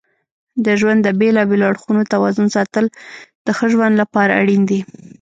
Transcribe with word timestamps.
د 0.65 0.67
ژوند 0.79 0.99
د 1.03 1.09
بیلابیلو 1.19 1.67
اړخونو 1.71 2.01
توازن 2.13 2.47
ساتل 2.55 2.85
د 3.45 3.47
ښه 3.57 3.65
ژوند 3.73 3.93
لپاره 4.01 4.31
اړین 4.41 4.61
دي. 4.69 4.79